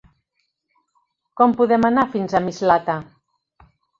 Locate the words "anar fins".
1.91-2.35